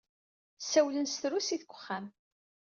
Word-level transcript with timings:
Ssawalen 0.61 1.07
s 1.07 1.15
trusit 1.21 1.61
deg 1.63 1.71
uxxam. 1.75 2.05